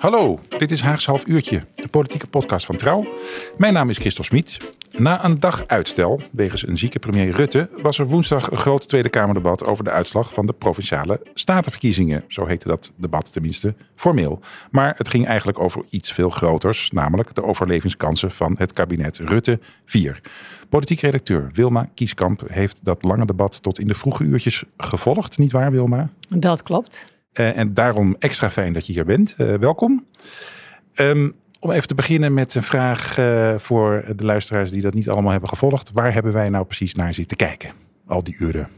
[0.00, 3.06] Hallo, dit is Haags Half Uurtje, de politieke podcast van Trouw.
[3.56, 4.58] Mijn naam is Christel Smit.
[4.98, 9.08] Na een dag uitstel wegens een zieke premier Rutte was er woensdag een groot Tweede
[9.08, 12.24] Kamerdebat over de uitslag van de provinciale statenverkiezingen.
[12.28, 14.40] Zo heette dat debat tenminste formeel.
[14.70, 19.60] Maar het ging eigenlijk over iets veel groters, namelijk de overlevingskansen van het kabinet Rutte
[19.84, 20.20] 4.
[20.68, 25.52] Politiek redacteur Wilma Kieskamp heeft dat lange debat tot in de vroege uurtjes gevolgd, niet
[25.52, 26.08] waar Wilma?
[26.28, 27.18] Dat klopt.
[27.34, 29.34] Uh, en daarom extra fijn dat je hier bent.
[29.38, 30.06] Uh, welkom.
[30.94, 35.10] Um, om even te beginnen met een vraag uh, voor de luisteraars die dat niet
[35.10, 35.90] allemaal hebben gevolgd.
[35.92, 37.70] Waar hebben wij nou precies naar zitten kijken,
[38.06, 38.68] al die uren?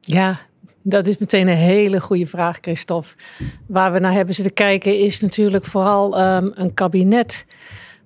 [0.00, 0.38] Ja,
[0.82, 3.14] dat is meteen een hele goede vraag, Christophe.
[3.66, 7.44] Waar we naar hebben zitten kijken is natuurlijk vooral um, een kabinet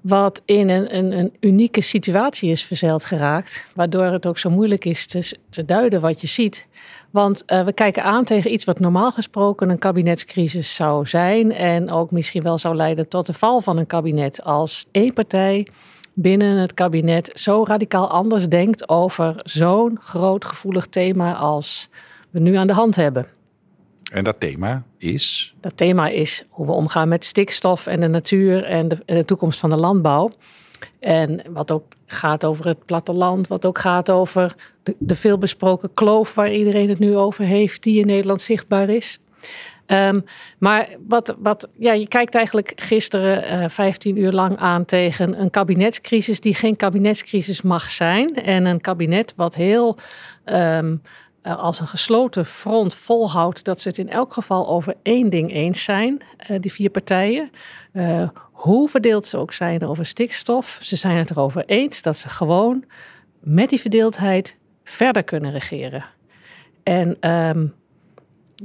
[0.04, 3.66] wat in een, een, een, unieke situatie is verzeild geraakt.
[3.74, 6.66] Waardoor het ook zo moeilijk is te, te duiden wat je ziet.
[7.10, 11.52] Want uh, we kijken aan tegen iets wat normaal gesproken een kabinetscrisis zou zijn.
[11.52, 14.42] En ook misschien wel zou leiden tot de val van een kabinet.
[14.42, 15.66] Als één partij
[16.12, 21.88] binnen het kabinet zo radicaal anders denkt over zo'n groot gevoelig thema als
[22.30, 23.26] we nu aan de hand hebben.
[24.14, 25.54] En dat thema is?
[25.60, 29.70] Dat thema is hoe we omgaan met stikstof en de natuur en de, toekomst van
[29.70, 30.32] de landbouw.
[31.00, 36.34] En wat ook gaat over het platteland, wat ook gaat over de, de veelbesproken kloof
[36.34, 39.18] waar iedereen het nu over heeft, die in Nederland zichtbaar is.
[39.86, 40.24] Um,
[40.58, 45.50] maar wat, wat, ja, je kijkt eigenlijk gisteren uh, 15 uur lang aan tegen een
[45.50, 48.34] kabinetscrisis die geen kabinetscrisis mag zijn.
[48.34, 49.96] En een kabinet wat heel
[50.44, 51.02] um,
[51.44, 55.52] uh, als een gesloten front volhoudt dat ze het in elk geval over één ding
[55.52, 57.50] eens zijn, uh, die vier partijen.
[57.92, 62.28] Uh, hoe verdeeld ze ook zijn over stikstof, ze zijn het erover eens dat ze
[62.28, 62.84] gewoon
[63.40, 66.04] met die verdeeldheid verder kunnen regeren.
[66.82, 67.74] En um,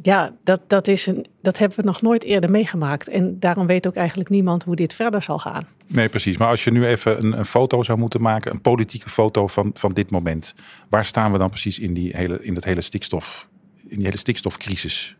[0.01, 3.07] ja, dat, dat, is een, dat hebben we nog nooit eerder meegemaakt.
[3.07, 5.67] En daarom weet ook eigenlijk niemand hoe dit verder zal gaan.
[5.87, 6.37] Nee, precies.
[6.37, 9.71] Maar als je nu even een, een foto zou moeten maken, een politieke foto van,
[9.73, 10.53] van dit moment.
[10.89, 13.47] Waar staan we dan precies in, die hele, in, dat hele stikstof,
[13.87, 15.15] in die hele stikstofcrisis?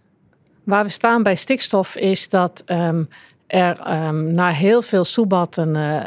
[0.64, 3.08] Waar we staan bij stikstof is dat um,
[3.48, 6.02] er um, na heel veel soebatten uh,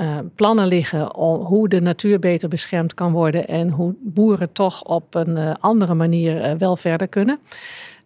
[0.00, 4.82] uh, plannen liggen om hoe de natuur beter beschermd kan worden en hoe boeren toch
[4.82, 7.38] op een uh, andere manier wel verder kunnen.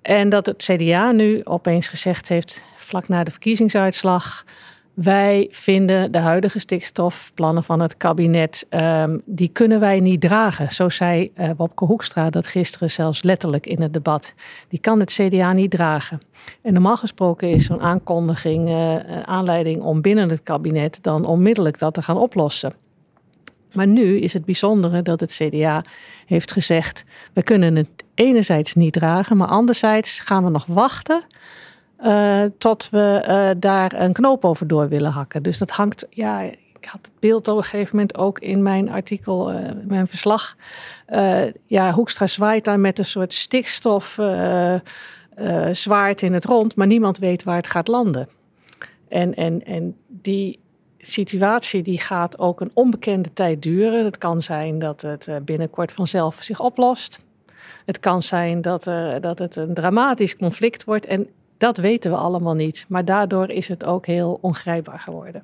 [0.03, 4.45] En dat het CDA nu opeens gezegd heeft, vlak na de verkiezingsuitslag.
[4.95, 10.73] Wij vinden de huidige stikstofplannen van het kabinet, um, die kunnen wij niet dragen.
[10.73, 14.35] Zo zei uh, Wopke Hoekstra dat gisteren zelfs letterlijk in het debat.
[14.69, 16.21] Die kan het CDA niet dragen.
[16.63, 21.95] En normaal gesproken is zo'n aankondiging uh, aanleiding om binnen het kabinet dan onmiddellijk dat
[21.95, 22.73] te gaan oplossen.
[23.73, 25.85] Maar nu is het bijzondere dat het CDA
[26.27, 31.23] heeft gezegd: we kunnen het enerzijds niet dragen, maar anderzijds gaan we nog wachten
[32.05, 35.43] uh, tot we uh, daar een knoop over door willen hakken.
[35.43, 38.91] Dus dat hangt, ja, ik had het beeld op een gegeven moment ook in mijn
[38.91, 40.57] artikel, uh, mijn verslag.
[41.67, 44.19] ja, Hoekstra zwaait daar met een soort stikstof
[45.73, 48.29] zwaard in het rond, maar niemand weet waar het gaat landen.
[49.09, 50.59] En, en, en die
[50.99, 54.05] situatie die gaat ook een onbekende tijd duren.
[54.05, 57.21] Het kan zijn dat het binnenkort vanzelf zich oplost.
[57.85, 61.07] Het kan zijn dat, er, dat het een dramatisch conflict wordt.
[61.07, 62.85] En dat weten we allemaal niet.
[62.89, 65.43] Maar daardoor is het ook heel ongrijpbaar geworden.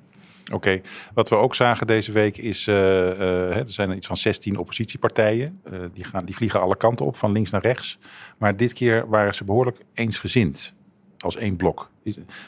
[0.52, 0.80] Oké,
[1.14, 5.60] wat we ook zagen deze week is, uh, uh, er zijn iets van 16 oppositiepartijen.
[5.92, 7.98] Die, gaan, die vliegen alle kanten op, van links naar rechts.
[8.38, 10.74] Maar dit keer waren ze behoorlijk eensgezind,
[11.18, 11.90] als één blok.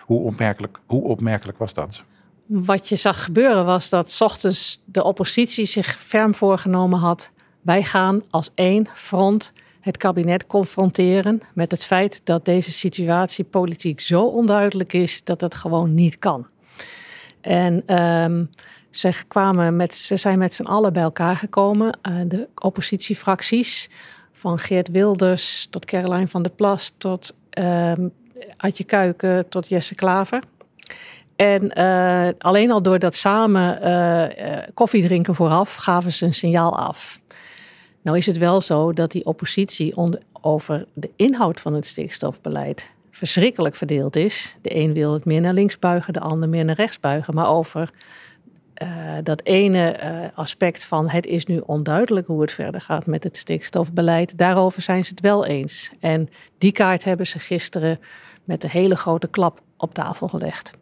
[0.00, 2.04] Hoe opmerkelijk, hoe opmerkelijk was dat?
[2.46, 7.30] Wat je zag gebeuren was dat s ochtends de oppositie zich ferm voorgenomen had...
[7.60, 14.00] wij gaan als één front het kabinet confronteren met het feit dat deze situatie politiek
[14.00, 16.46] zo onduidelijk is dat het gewoon niet kan.
[17.40, 18.50] En um,
[18.90, 23.90] ze, kwamen met, ze zijn met z'n allen bij elkaar gekomen, uh, de oppositiefracties,
[24.32, 28.12] van Geert Wilders tot Caroline van der Plas tot um,
[28.56, 30.42] Adje Kuiken tot Jesse Klaver.
[31.36, 36.78] En uh, alleen al door dat samen uh, koffie drinken vooraf gaven ze een signaal
[36.78, 37.20] af.
[38.02, 42.90] Nou is het wel zo dat die oppositie onder, over de inhoud van het stikstofbeleid
[43.10, 44.56] verschrikkelijk verdeeld is.
[44.62, 47.34] De een wil het meer naar links buigen, de ander meer naar rechts buigen.
[47.34, 47.90] Maar over
[49.22, 49.96] dat ene
[50.34, 55.04] aspect van het is nu onduidelijk hoe het verder gaat met het stikstofbeleid, daarover zijn
[55.04, 55.90] ze het wel eens.
[56.00, 56.28] En
[56.58, 58.00] die kaart hebben ze gisteren
[58.44, 60.72] met een hele grote klap op tafel gelegd.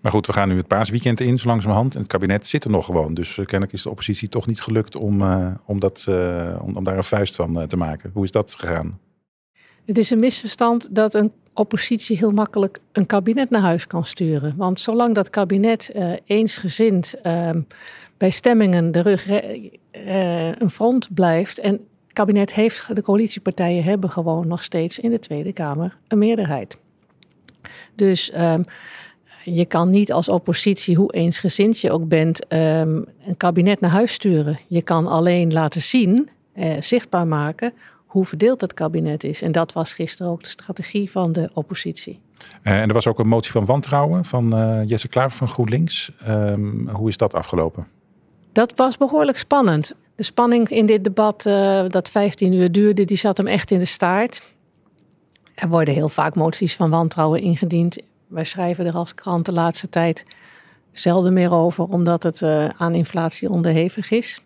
[0.00, 1.94] Maar goed, we gaan nu het paasweekend in, zo langzamerhand.
[1.94, 3.14] En het kabinet zit er nog gewoon.
[3.14, 6.76] Dus uh, kennelijk is de oppositie toch niet gelukt om, uh, om, dat, uh, om,
[6.76, 8.10] om, daar een vuist van te maken.
[8.14, 8.98] Hoe is dat gegaan?
[9.84, 14.54] Het is een misverstand dat een oppositie heel makkelijk een kabinet naar huis kan sturen.
[14.56, 15.92] Want zolang dat kabinet
[16.24, 17.60] eensgezind ehm,
[18.16, 19.28] bij stemmingen de rug
[20.58, 21.58] een front blijft.
[21.58, 26.18] En het kabinet heeft, de coalitiepartijen hebben gewoon nog steeds in de Tweede Kamer een
[26.18, 26.78] meerderheid.
[27.94, 28.64] Dus um,
[29.44, 34.12] je kan niet als oppositie, hoe eensgezind je ook bent, um, een kabinet naar huis
[34.12, 34.58] sturen.
[34.66, 37.72] Je kan alleen laten zien, eh, zichtbaar maken,
[38.06, 39.42] hoe verdeeld het kabinet is.
[39.42, 42.20] En dat was gisteren ook de strategie van de oppositie.
[42.62, 46.12] Uh, en er was ook een motie van wantrouwen van uh, Jesse Klaver van GroenLinks.
[46.28, 47.86] Um, hoe is dat afgelopen?
[48.52, 49.94] Dat was behoorlijk spannend.
[50.14, 51.42] De spanning in dit debat,
[51.88, 54.42] dat 15 uur duurde, die zat hem echt in de staart.
[55.54, 57.98] Er worden heel vaak moties van wantrouwen ingediend.
[58.30, 60.24] Wij schrijven er als krant de laatste tijd
[60.92, 64.40] zelden meer over, omdat het uh, aan inflatie onderhevig is.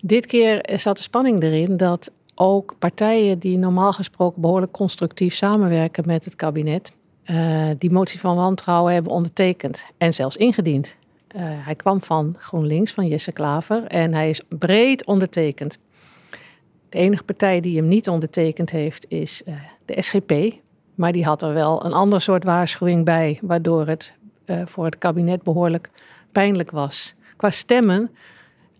[0.00, 6.06] Dit keer zat de spanning erin dat ook partijen die normaal gesproken behoorlijk constructief samenwerken
[6.06, 6.92] met het kabinet,
[7.24, 10.96] uh, die motie van wantrouwen hebben ondertekend en zelfs ingediend.
[11.36, 15.78] Uh, hij kwam van GroenLinks, van Jesse Klaver, en hij is breed ondertekend.
[16.88, 19.42] De enige partij die hem niet ondertekend heeft is
[19.84, 20.32] de SGP.
[20.94, 24.12] Maar die had er wel een ander soort waarschuwing bij, waardoor het
[24.46, 25.90] uh, voor het kabinet behoorlijk
[26.32, 27.14] pijnlijk was.
[27.36, 28.10] Qua stemmen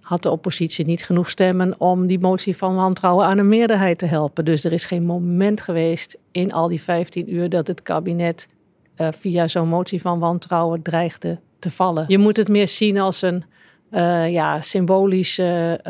[0.01, 4.07] had de oppositie niet genoeg stemmen om die motie van wantrouwen aan een meerderheid te
[4.07, 4.45] helpen.
[4.45, 8.49] Dus er is geen moment geweest in al die 15 uur dat het kabinet
[8.97, 12.05] uh, via zo'n motie van wantrouwen dreigde te vallen.
[12.09, 13.45] Je moet het meer zien als een
[13.91, 15.81] uh, ja, symbolische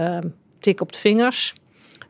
[0.58, 1.55] tik op de vingers.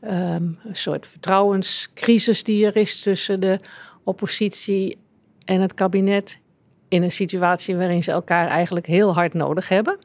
[0.04, 3.60] Um, een soort vertrouwenscrisis die er is tussen de
[4.04, 4.98] oppositie
[5.44, 6.40] en het kabinet
[6.88, 9.98] in een situatie waarin ze elkaar eigenlijk heel hard nodig hebben.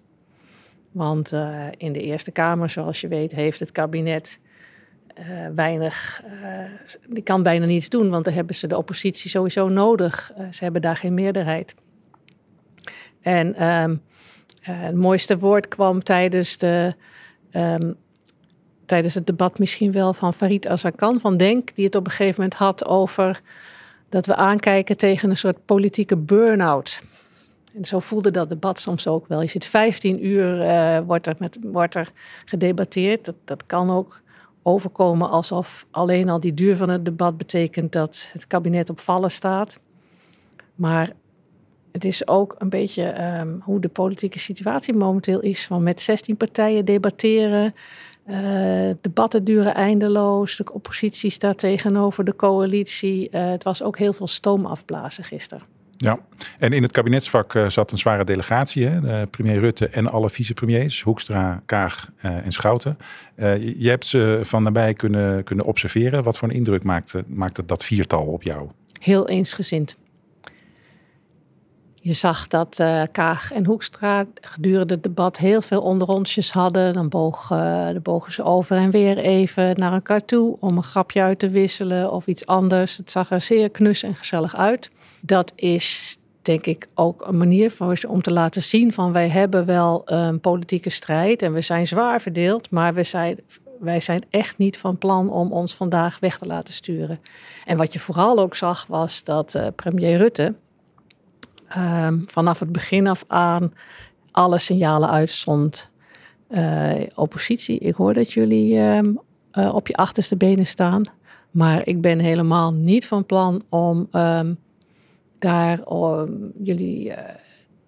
[0.92, 4.40] Want uh, in de Eerste Kamer, zoals je weet, heeft het kabinet
[5.20, 5.26] uh,
[5.56, 6.60] weinig, uh,
[7.08, 10.32] die kan bijna niets doen, want dan hebben ze de oppositie sowieso nodig.
[10.52, 11.76] ze hebben daar geen meerderheid.
[13.22, 14.02] En um,
[14.62, 16.96] het mooiste woord kwam tijdens de
[17.52, 17.96] um,
[18.86, 22.42] tijdens het debat misschien wel van Farid Azarkan van Denk, die het op een gegeven
[22.42, 23.42] moment had over
[24.10, 27.02] dat we aankijken tegen een soort politieke burn-out.
[27.76, 29.42] En zo voelde dat debat soms ook wel.
[29.42, 32.12] Je zit 15 uur, uh, wordt, er met, wordt er
[32.46, 33.26] gedebatteerd.
[33.26, 34.22] Dat, dat kan ook
[34.64, 39.32] overkomen alsof alleen al die duur van het debat betekent dat het kabinet op vallen
[39.32, 39.80] staat.
[40.76, 41.12] Maar
[41.92, 45.66] het is ook een beetje um, hoe de politieke situatie momenteel is.
[45.66, 47.76] Van met 16 partijen debatteren,
[48.30, 50.56] uh, debatten duren eindeloos.
[50.56, 53.30] De oppositie staat tegenover de coalitie.
[53.32, 55.64] Uh, het was ook heel veel stoom afblazen gisteren.
[55.98, 56.20] Ja,
[56.60, 58.86] en in het kabinetsvak uh, zat een zware delegatie.
[58.86, 59.28] Hè?
[59.28, 62.98] premier Rutte en alle vicepremiers, Hoekstra, Kaag en Schouten.
[63.78, 66.24] je hebt ze van nabij kunnen, kunnen observeren.
[66.24, 68.70] Wat voor een indruk maakte, maakte dat viertal op jou?
[69.00, 69.98] Heel eensgezind.
[72.06, 76.94] Je zag dat uh, Kaag en Hoekstra gedurende het debat heel veel onderrondjes hadden.
[76.94, 81.22] Dan boog, dan bogen ze over en weer even naar elkaar toe om een grapje
[81.22, 82.98] uit te wisselen of iets anders.
[82.98, 84.92] Het zag er zeer knus en gezellig uit.
[85.20, 89.66] Dat is denk ik ook een manier voor om te laten zien van wij hebben
[89.66, 92.94] wel een politieke strijd en we zijn zwaar verdeeld, maar
[93.80, 97.20] wij zijn echt niet van plan om ons vandaag weg te laten sturen.
[97.66, 100.54] En wat je vooral ook zag was dat premier Rutte
[101.78, 103.74] um, vanaf het begin af aan
[104.32, 105.90] alle signalen uitzond.
[106.50, 109.20] Uh, oppositie, ik hoor dat jullie um,
[109.54, 111.04] uh, op je achterste benen staan.
[111.52, 114.58] Maar ik ben helemaal niet van plan om um,
[115.40, 115.80] daar
[116.64, 117.18] jullie uh,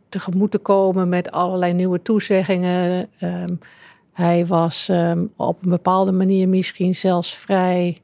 [0.09, 3.09] tegemoet te komen met allerlei nieuwe toezeggingen.
[4.11, 4.91] hij was
[5.35, 8.01] op een bepaalde manier misschien zelfs vrij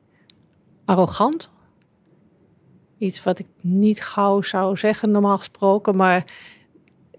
[0.85, 1.51] arrogant
[2.97, 5.95] Iets wat ik niet gauw zou zeggen, normaal gesproken.
[5.95, 6.25] Maar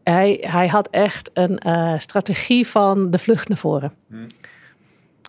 [0.03, 3.93] hij, hij had echt een uh, strategie van de vlucht naar voren.
[4.09, 4.27] Hmm.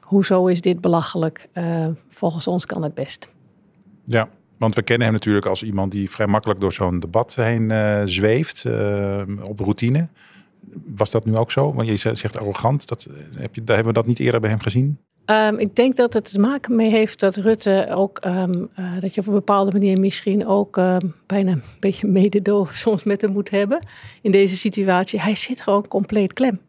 [0.01, 1.47] Hoezo is dit belachelijk?
[1.53, 3.29] Uh, volgens ons kan het best.
[4.03, 7.69] Ja, want we kennen hem natuurlijk als iemand die vrij makkelijk door zo'n debat heen
[7.69, 8.65] uh, zweeft.
[9.41, 10.07] op routine.
[10.95, 11.73] Was dat nu ook zo?
[11.73, 12.87] Want je zegt arrogant.
[12.87, 14.99] Dat, heb je, daar hebben we dat niet eerder bij hem gezien?
[15.25, 19.15] Um, ik denk dat het te maken mee heeft dat Rutte ook, um, uh, dat
[19.15, 23.31] je op een bepaalde manier misschien ook uh, bijna een beetje mededogen soms met hem
[23.31, 23.79] moet hebben
[24.21, 25.21] in deze situatie.
[25.21, 26.59] Hij zit gewoon compleet klem.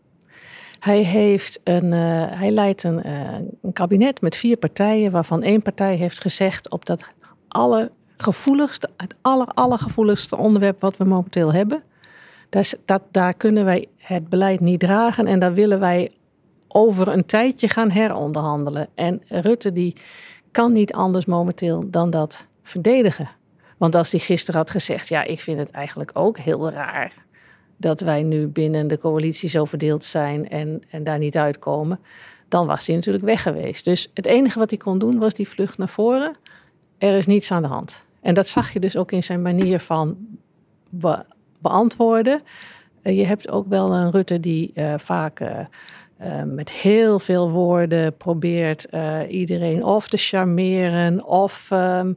[0.78, 3.32] Hij, heeft een, uh, hij leidt een, uh,
[3.62, 7.08] een, kabinet met vier partijen, waarvan één partij heeft gezegd op dat
[7.48, 11.82] allergevoeligste, het aller, allergevoeligste onderwerp wat we momenteel hebben,
[12.84, 16.10] dat, daar kunnen wij het beleid niet dragen en daar willen wij
[16.68, 18.88] over een tijdje gaan heronderhandelen.
[18.94, 19.96] En Rutte die
[20.50, 23.28] kan niet anders momenteel dan dat verdedigen.
[23.76, 27.12] Want als hij gisteren had gezegd, ja, ik vind het eigenlijk ook heel raar
[27.76, 32.00] dat wij nu binnen de coalitie zo verdeeld zijn en, en daar niet uitkomen,
[32.48, 33.84] dan was hij natuurlijk weg geweest.
[33.84, 36.36] Dus het enige wat hij kon doen was die vlucht naar voren.
[36.98, 38.04] Er is niets aan de hand.
[38.20, 40.16] En dat zag je dus ook in zijn manier van
[41.58, 42.42] beantwoorden.
[43.02, 45.58] Eh, je hebt ook wel een Rutte die uh, vaak uh,
[46.44, 48.86] met heel veel woorden probeert
[49.28, 52.16] iedereen of te charmeren of um,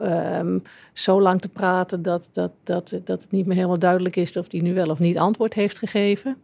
[0.00, 4.36] um, zo lang te praten dat, dat, dat, dat het niet meer helemaal duidelijk is
[4.36, 6.36] of hij nu wel of niet antwoord heeft gegeven.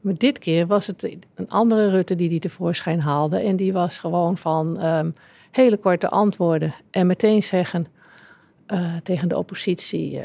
[0.00, 3.38] Maar dit keer was het een andere Rutte die die tevoorschijn haalde.
[3.38, 5.14] En die was gewoon van um,
[5.50, 6.74] hele korte antwoorden.
[6.90, 7.86] En meteen zeggen
[8.68, 10.20] uh, tegen de oppositie: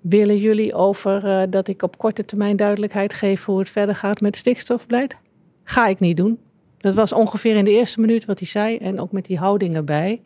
[0.00, 4.20] Willen jullie over uh, dat ik op korte termijn duidelijkheid geef hoe het verder gaat
[4.20, 5.16] met stikstofbeleid?
[5.64, 6.38] Ga ik niet doen.
[6.78, 8.76] Dat was ongeveer in de eerste minuut wat hij zei.
[8.76, 10.20] En ook met die houding erbij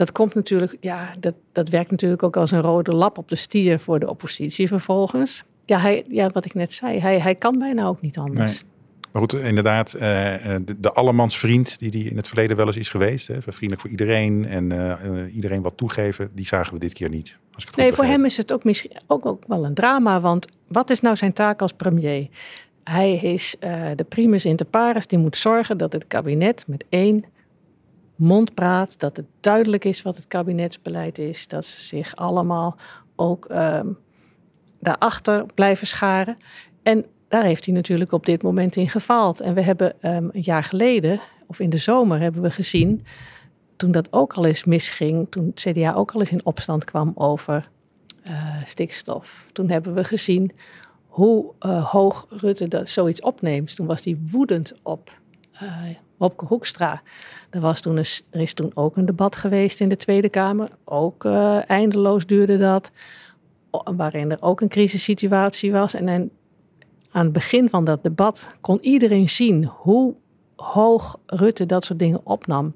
[0.00, 3.36] dat komt natuurlijk, ja, dat, dat werkt natuurlijk ook als een rode lap op de
[3.36, 5.44] stier voor de oppositie vervolgens.
[5.64, 8.64] Ja, hij, ja wat ik net zei, hij, hij kan bijna ook niet anders.
[9.12, 12.88] Maar goed, inderdaad, uh, de, de allemansvriend die, die in het verleden wel eens is
[12.88, 13.26] geweest.
[13.26, 14.72] Hè, vriendelijk voor iedereen en
[15.28, 17.36] iedereen wat toegeven, die zagen we dit keer niet.
[17.60, 20.20] Als ik het nee, voor hem is het ook misschien ook, ook wel een drama.
[20.20, 22.28] Want wat is nou zijn taak als premier?
[22.84, 27.24] Hij is uh, de primus inter pares, die moet zorgen dat het kabinet met één
[28.16, 32.76] mondpraat, dat het duidelijk is wat het kabinetsbeleid is, dat ze zich allemaal
[33.16, 33.98] ook um,
[34.78, 36.36] daarachter blijven scharen.
[36.82, 39.40] En daar heeft hij natuurlijk op dit moment in gefaald.
[39.40, 43.06] En we hebben um, een jaar geleden, of in de zomer, hebben we gezien,
[43.80, 47.12] toen dat ook al eens misging, toen het CDA ook al eens in opstand kwam
[47.14, 47.68] over
[48.26, 49.46] uh, stikstof.
[49.52, 50.52] Toen hebben we gezien
[51.06, 53.76] hoe uh, hoog Rutte dat zoiets opneemt.
[53.76, 55.10] Toen was hij woedend op
[55.62, 55.72] uh,
[56.16, 57.02] Wopke Hoekstra.
[57.50, 60.70] Er, was toen een, er is toen ook een debat geweest in de Tweede Kamer.
[60.84, 61.24] Ook
[61.66, 62.90] eindeloos duurde dat.
[63.96, 65.94] Waarin er ook een crisissituatie was.
[65.94, 66.08] En
[67.10, 70.14] aan het begin van dat debat kon iedereen zien hoe
[70.56, 72.74] hoog Rutte dat soort dingen opnam.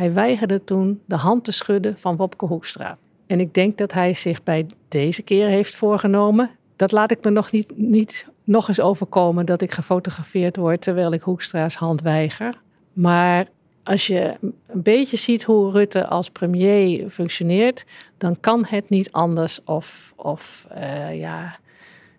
[0.00, 2.98] Hij weigerde toen de hand te schudden van Wopke Hoekstra.
[3.26, 6.50] En ik denk dat hij zich bij deze keer heeft voorgenomen.
[6.76, 11.12] Dat laat ik me nog niet, niet nog eens overkomen dat ik gefotografeerd word terwijl
[11.12, 12.60] ik Hoekstra's hand weiger.
[12.92, 13.48] Maar
[13.82, 17.84] als je een beetje ziet hoe Rutte als premier functioneert,
[18.18, 19.64] dan kan het niet anders.
[19.64, 21.58] Of, of uh, ja,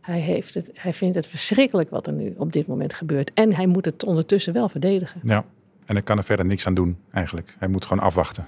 [0.01, 3.31] hij, heeft het, hij vindt het verschrikkelijk wat er nu op dit moment gebeurt.
[3.33, 5.21] En hij moet het ondertussen wel verdedigen.
[5.23, 5.45] Ja,
[5.91, 7.55] en ik kan er verder niks aan doen eigenlijk.
[7.59, 8.47] Hij moet gewoon afwachten.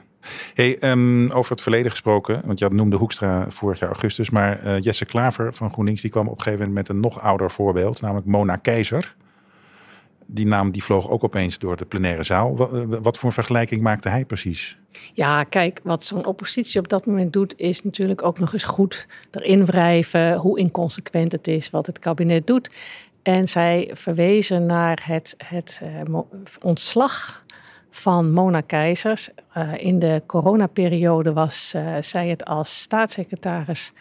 [0.53, 4.79] Hey, um, over het verleden gesproken, want je noemde Hoekstra vorig jaar augustus, maar uh,
[4.79, 8.01] Jesse Klaver van GroenLinks die kwam op een gegeven moment met een nog ouder voorbeeld,
[8.01, 9.15] namelijk Mona Keizer
[10.25, 12.55] die naam die vloog ook opeens door de plenaire zaal.
[12.55, 14.77] Wat, eh, wat voor vergelijking maakte hij precies?
[15.13, 19.07] Ja, kijk, wat zo'n oppositie op dat moment doet, is natuurlijk ook nog eens goed
[19.31, 22.69] erin wrijven hoe inconsequent het is wat het kabinet doet.
[23.23, 26.19] En zij verwezen naar het, het uh,
[26.61, 27.43] ontslag
[27.89, 29.29] van Mona Keizers.
[29.57, 33.93] Uh, in de coronaperiode was uh, zij het als staatssecretaris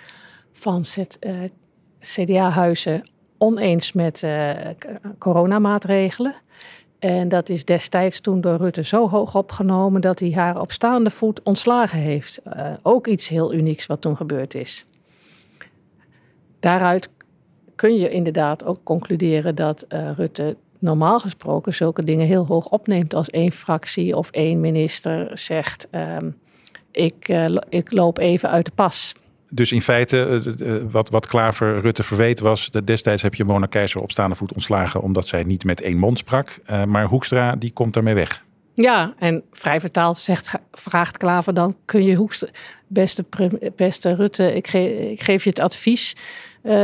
[0.53, 0.85] van
[2.01, 4.25] CDA-huizen oneens met
[5.19, 6.35] coronamaatregelen.
[6.99, 11.11] En dat is destijds toen door Rutte zo hoog opgenomen dat hij haar op staande
[11.11, 12.43] voet ontslagen heeft.
[12.83, 14.87] Ook iets heel unieks wat toen gebeurd is.
[16.61, 17.11] Daaruit
[17.83, 23.15] kun je inderdaad ook concluderen dat uh, Rutte normaal gesproken zulke dingen heel hoog opneemt
[23.15, 26.37] als één fractie of één minister zegt: um,
[26.91, 27.29] ik,
[27.69, 29.15] ik loop even uit de pas
[29.55, 32.71] dus in feite, eh, eh, wat, wat Klaver Rutte verweet was...
[32.71, 35.03] dat destijds heb je Mona Keizer op staande voet ontslagen...
[35.03, 36.59] omdat zij niet met één mond sprak.
[36.87, 38.45] Maar Hoekstra, die komt daarmee weg.
[38.75, 41.75] Ja, en vrij vertaald zegt, vraagt Klaver dan...
[41.85, 42.49] kun je Hoekstra,
[42.87, 43.25] beste,
[43.77, 46.15] beste Rutte, ik, ge, ik geef je het advies...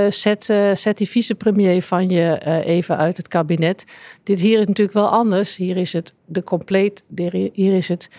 [0.08, 3.85] Zet, uh, zet die vicepremier van je uh, even uit het kabinet.
[4.23, 5.56] Dit hier is natuurlijk wel anders.
[5.56, 7.04] Hier is het de compleet,
[7.52, 8.11] hier is het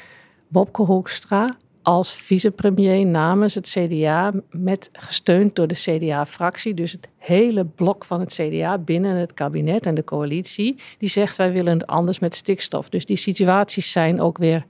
[0.47, 7.65] Bobke Hoekstra als vicepremier namens het CDA, met, gesteund door de CDA-fractie, dus het hele
[7.65, 11.87] blok van het CDA binnen het kabinet en de coalitie, die zegt wij willen het
[11.87, 12.89] anders met stikstof.
[12.89, 14.65] Dus die situaties zijn ook weer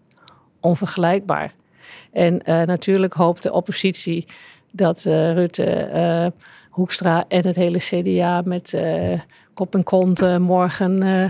[0.59, 1.53] onvergelijkbaar.
[2.11, 4.25] En natuurlijk hoopt de oppositie
[4.71, 6.31] dat Rutte,
[6.79, 8.73] Hoekstra en het hele CDA met
[9.53, 11.29] kop en kont uh, morgen uh,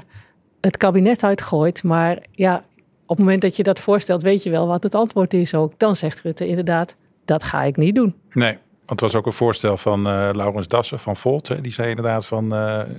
[0.62, 1.84] het kabinet uitgooit.
[1.84, 2.64] Maar ja,
[3.06, 5.74] op het moment dat je dat voorstelt, weet je wel wat het antwoord is ook.
[5.78, 8.16] Dan zegt Rutte inderdaad, dat ga ik niet doen.
[8.32, 8.52] Nee,
[8.86, 10.02] want het was ook een voorstel van
[10.36, 11.48] Laurens Dassen van Volt.
[11.48, 11.62] Hè?
[11.62, 12.54] Die zei inderdaad van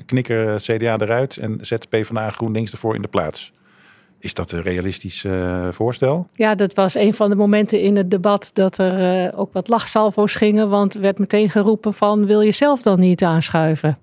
[0.06, 3.52] knikker CDA eruit en zet PvdA GroenLinks ervoor in de plaats.
[4.20, 6.28] Is dat een realistisch uh, voorstel?
[6.34, 9.68] Ja, dat was een van de momenten in het debat dat er uh, ook wat
[9.68, 10.68] lachsalvo's gingen.
[10.68, 13.98] Want werd meteen geroepen van wil je zelf dan niet aanschuiven?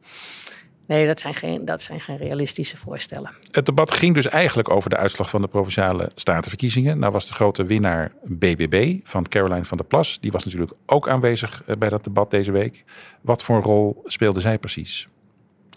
[0.88, 3.32] Nee, dat zijn, geen, dat zijn geen realistische voorstellen.
[3.52, 7.00] Het debat ging dus eigenlijk over de uitslag van de provinciale statenverkiezingen.
[7.00, 10.20] Nou was de grote winnaar BBB van Caroline van der Plas.
[10.20, 12.84] Die was natuurlijk ook aanwezig eh, bij dat debat deze week.
[13.22, 15.08] Wat voor een rol speelde zij precies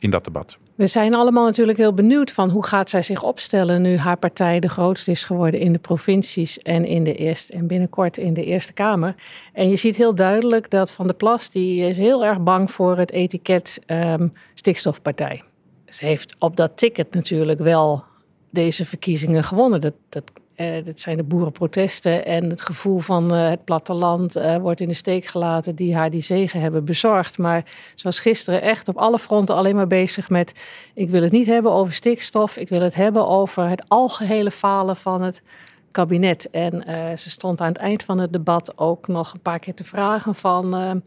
[0.01, 0.59] in dat debat?
[0.75, 4.61] We zijn allemaal natuurlijk heel benieuwd van hoe gaat zij zich opstellen nu haar partij
[4.61, 8.45] de grootste is geworden in de provincies en, in de eerste, en binnenkort in de
[8.45, 9.15] Eerste Kamer.
[9.53, 12.99] En je ziet heel duidelijk dat Van der Plas die is heel erg bang voor
[12.99, 15.43] het etiket um, stikstofpartij.
[15.87, 18.05] Ze heeft op dat ticket natuurlijk wel
[18.51, 19.81] deze verkiezingen gewonnen.
[19.81, 24.57] Dat, dat uh, dit zijn de boerenprotesten en het gevoel van uh, het platteland uh,
[24.57, 27.39] wordt in de steek gelaten die haar die zegen hebben bezorgd.
[27.39, 27.65] Maar
[27.95, 30.55] ze was gisteren echt op alle fronten alleen maar bezig met
[30.95, 34.97] ik wil het niet hebben over stikstof, ik wil het hebben over het algehele falen
[34.97, 35.43] van het
[35.91, 36.51] kabinet.
[36.51, 36.85] En
[37.19, 40.35] ze stond aan het eind van het debat ook nog een paar keer te vragen
[40.35, 41.03] van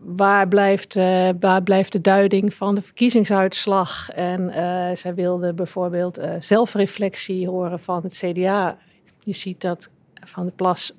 [0.00, 4.10] waar blijft, uh, waar blijft de duiding van de verkiezingsuitslag?
[4.10, 8.78] En uh, zij wilde bijvoorbeeld uh, zelfreflectie horen van het CDA.
[9.24, 10.92] Je ziet dat Van de Plas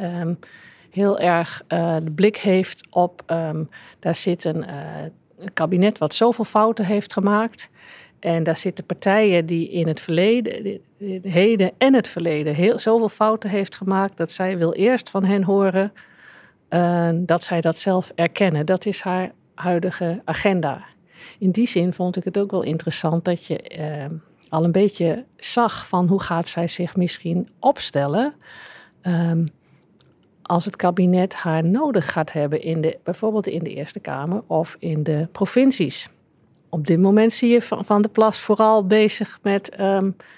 [0.00, 0.38] um,
[0.90, 1.62] heel erg
[2.04, 3.22] de blik heeft op...
[3.26, 4.64] Um, daar zit een,
[5.52, 7.70] kabinet wat zoveel fouten heeft gemaakt...
[8.24, 10.80] En daar zitten partijen die in het verleden,
[11.22, 15.42] heden en het verleden heel, zoveel fouten heeft gemaakt dat zij wil eerst van hen
[15.42, 15.92] horen
[16.74, 18.66] uh, dat zij dat zelf erkennen.
[18.66, 20.84] Dat is haar huidige agenda.
[21.38, 25.24] In die zin vond ik het ook wel interessant dat je uh, al een beetje
[25.36, 28.34] zag van hoe gaat zij zich misschien opstellen.
[29.02, 29.48] Um,
[30.42, 34.76] als het kabinet haar nodig gaat hebben, in de, bijvoorbeeld in de Eerste Kamer of
[34.78, 36.08] in de provincies.
[36.68, 39.78] Op dit moment zie je Van, de Plas vooral bezig met: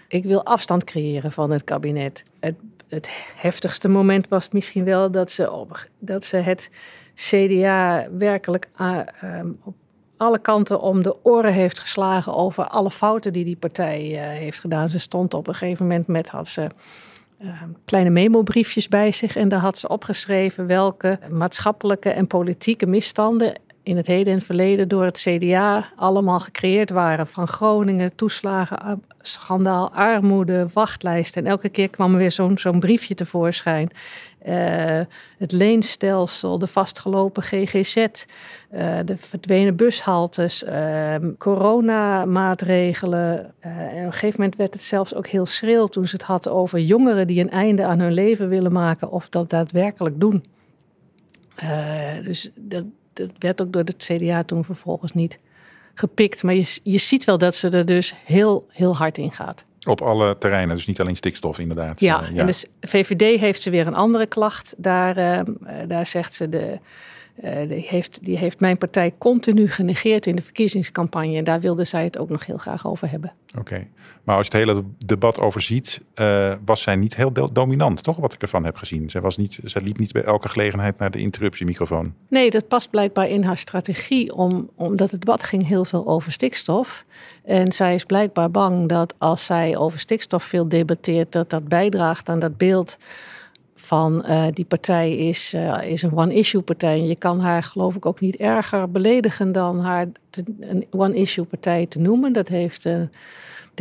[0.08, 2.24] ik wil afstand creëren van het kabinet.
[2.40, 2.54] Het
[2.88, 6.70] het heftigste moment was misschien wel dat ze, op, dat ze het
[7.14, 9.74] CDA werkelijk uh, um, op
[10.16, 14.60] alle kanten om de oren heeft geslagen over alle fouten die die partij uh, heeft
[14.60, 14.88] gedaan.
[14.88, 16.68] Ze stond op een gegeven moment met, had ze
[17.42, 23.60] uh, kleine memobriefjes bij zich en daar had ze opgeschreven welke maatschappelijke en politieke misstanden
[23.86, 27.26] in het heden en verleden door het CDA allemaal gecreëerd waren.
[27.26, 31.44] Van Groningen, toeslagen, schandaal, armoede, wachtlijsten.
[31.44, 33.90] En elke keer kwam er weer zo'n zo'n briefje tevoorschijn.
[34.46, 35.00] Uh,
[35.38, 38.06] het leenstelsel, de vastgelopen GGZ, eh,
[39.04, 43.54] de verdwenen bushaltes, uh, coronamaatregelen.
[43.60, 46.48] en op een gegeven moment werd het zelfs ook heel schril toen ze het had
[46.48, 50.44] over jongeren die een einde aan hun leven willen maken of dat daadwerkelijk doen.
[52.24, 52.84] dus dat,
[53.16, 55.38] dat werd ook door het CDA toen vervolgens niet
[55.94, 56.42] gepikt.
[56.42, 59.64] Maar je, je ziet wel dat ze er dus heel, heel hard in gaat.
[59.88, 62.00] Op alle terreinen, dus niet alleen stikstof inderdaad.
[62.00, 62.40] Ja, uh, ja.
[62.40, 64.74] en de VVD heeft ze weer een andere klacht.
[64.76, 65.54] Daar, uh,
[65.88, 66.78] daar zegt ze de
[67.44, 71.36] uh, die, heeft, die heeft mijn partij continu genegeerd in de verkiezingscampagne.
[71.36, 73.32] En daar wilde zij het ook nog heel graag over hebben.
[73.58, 73.86] Oké,
[74.24, 78.16] maar als je het hele debat overziet, uh, was zij niet heel dominant, toch?
[78.16, 79.10] Wat ik ervan heb gezien.
[79.10, 82.14] Zij, was niet, zij liep niet bij elke gelegenheid naar de interruptiemicrofoon.
[82.28, 86.32] Nee, dat past blijkbaar in haar strategie, om, omdat het debat ging heel veel over
[86.32, 87.04] stikstof.
[87.44, 92.28] En zij is blijkbaar bang dat als zij over stikstof veel debatteert, dat dat bijdraagt
[92.28, 92.98] aan dat beeld
[93.86, 96.98] van uh, die partij is, uh, is een one-issue partij.
[96.98, 100.06] En je kan haar geloof ik ook niet erger beledigen dan haar
[100.60, 102.32] een one-issue partij te noemen.
[102.32, 103.10] Dat heeft een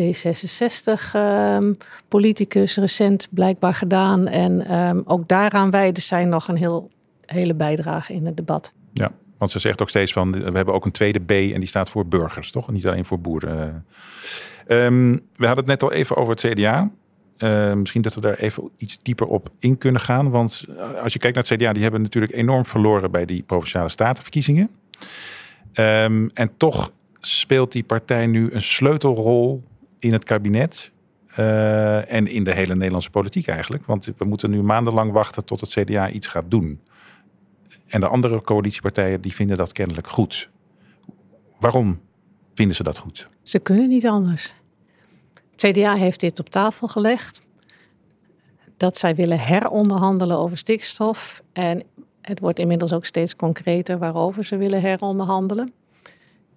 [0.01, 4.27] D66-politicus um, recent blijkbaar gedaan.
[4.27, 6.89] En um, ook daaraan wijden zij nog een heel,
[7.25, 8.73] hele bijdrage in het debat.
[8.93, 11.65] Ja, want ze zegt ook steeds van, we hebben ook een tweede B en die
[11.65, 12.71] staat voor burgers, toch?
[12.71, 13.85] Niet alleen voor boeren.
[14.67, 16.91] Um, we hadden het net al even over het CDA.
[17.37, 20.29] Uh, misschien dat we daar even iets dieper op in kunnen gaan.
[20.29, 23.43] Want eh, als je kijkt naar het CDA, die hebben natuurlijk enorm verloren bij die
[23.43, 24.69] provinciale statenverkiezingen.
[25.73, 29.63] Um, en toch speelt die partij nu een sleutelrol
[29.99, 30.91] in het kabinet.
[31.39, 33.85] Uh, en in de hele Nederlandse politiek eigenlijk.
[33.85, 36.79] Want we moeten nu maandenlang wachten tot het CDA iets gaat doen.
[37.87, 40.49] En de andere coalitiepartijen die vinden dat kennelijk goed.
[41.59, 41.99] Waarom
[42.53, 43.27] vinden ze dat goed?
[43.43, 44.53] Ze kunnen niet anders.
[45.55, 47.41] CDA heeft dit op tafel gelegd.
[48.77, 51.43] Dat zij willen heronderhandelen over stikstof.
[51.53, 51.83] En
[52.21, 55.73] het wordt inmiddels ook steeds concreter waarover ze willen heronderhandelen.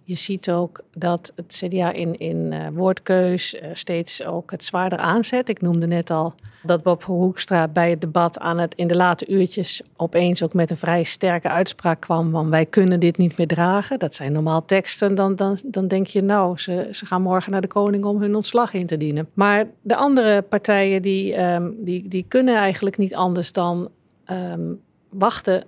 [0.09, 4.99] Je ziet ook dat het CDA in, in uh, woordkeus uh, steeds ook het zwaarder
[4.99, 5.49] aanzet.
[5.49, 9.27] Ik noemde net al dat Bob Hoekstra bij het debat aan het in de late
[9.29, 13.47] uurtjes opeens ook met een vrij sterke uitspraak kwam van wij kunnen dit niet meer
[13.47, 13.99] dragen.
[13.99, 15.15] Dat zijn normaal teksten.
[15.15, 18.35] Dan, dan, dan denk je nou, ze, ze gaan morgen naar de koning om hun
[18.35, 19.29] ontslag in te dienen.
[19.35, 23.89] Maar de andere partijen die, um, die, die kunnen eigenlijk niet anders dan
[24.31, 25.65] um, wachten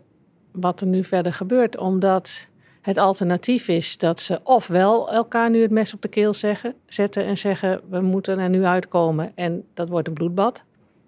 [0.52, 1.78] wat er nu verder gebeurt.
[1.78, 2.48] Omdat
[2.80, 7.24] het alternatief is dat ze ofwel elkaar nu het mes op de keel zeggen, zetten
[7.24, 10.62] en zeggen we moeten er nu uitkomen en dat wordt een bloedbad.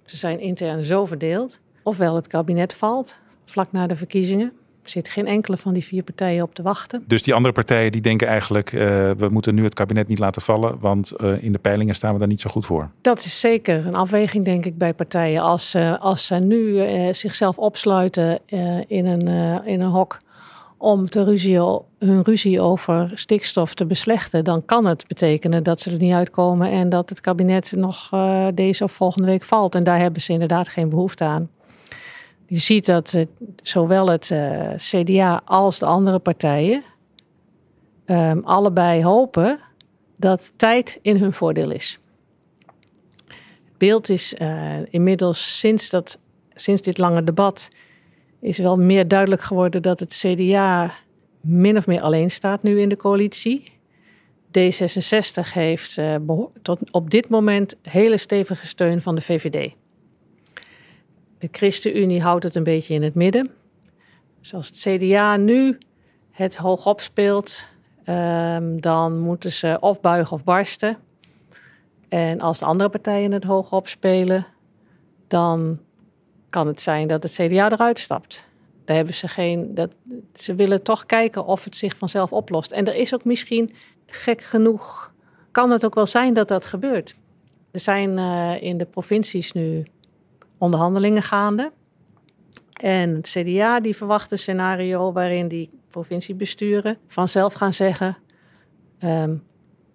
[0.05, 1.61] Ze zijn intern zo verdeeld.
[1.83, 4.53] Ofwel het kabinet valt vlak na de verkiezingen.
[4.83, 7.05] Er zit geen enkele van die vier partijen op te wachten.
[7.07, 8.81] Dus die andere partijen die denken eigenlijk, uh,
[9.11, 12.19] we moeten nu het kabinet niet laten vallen, want uh, in de peilingen staan we
[12.19, 12.91] daar niet zo goed voor.
[13.01, 15.43] Dat is zeker een afweging, denk ik, bij partijen.
[15.43, 18.39] Als, uh, als ze nu uh, zichzelf opsluiten
[18.87, 19.29] in, een,
[19.65, 20.19] in een hok
[20.83, 21.59] om te ruzie,
[21.99, 26.71] hun ruzie over stikstof te beslechten, dan kan het betekenen dat ze er niet uitkomen
[26.71, 29.75] en dat het kabinet nog uh, deze of volgende week valt.
[29.75, 31.51] En daar hebben ze inderdaad geen behoefte aan.
[32.47, 33.17] Je ziet dat
[33.63, 36.83] zowel het uh, CDA als de andere partijen
[38.07, 39.59] um, allebei hopen
[40.17, 42.01] dat tijd in hun voordeel is.
[43.27, 44.35] Het beeld is
[44.91, 46.19] inmiddels sinds, dat,
[46.55, 47.69] sinds dit lange debat
[48.43, 50.93] is wel meer duidelijk geworden dat het CDA
[51.41, 53.73] min of meer alleen staat nu in de coalitie.
[54.47, 56.17] D66 heeft uh,
[56.63, 59.75] tot op dit moment hele stevige steun van de VVD.
[61.39, 63.51] De ChristenUnie houdt het een beetje in het midden.
[64.41, 65.79] Dus als het CDA nu
[66.31, 67.67] het hoog opspeelt,
[68.07, 70.97] um, dan moeten ze of buigen of barsten.
[72.09, 74.47] En als de andere partijen het hoog opspelen,
[75.29, 75.79] dan
[76.53, 78.45] kan het zijn dat het CDA eruit stapt.
[78.85, 79.75] Daar hebben ze geen.
[79.75, 79.95] Dat,
[80.35, 82.73] ze willen toch kijken of het zich vanzelf oplost.
[82.73, 83.75] En er is ook misschien
[84.07, 85.13] gek genoeg.
[85.51, 87.15] Kan het ook wel zijn dat dat gebeurt?
[87.71, 89.87] Er zijn uh, in de provincies nu
[90.59, 91.73] onderhandelingen gaande.
[92.73, 98.17] En het CDA die verwacht een scenario waarin die provinciebesturen vanzelf gaan zeggen:
[99.05, 99.43] um,